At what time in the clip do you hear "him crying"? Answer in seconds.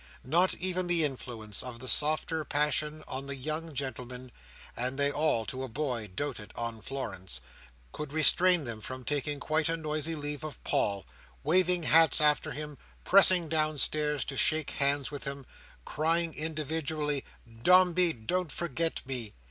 15.25-16.33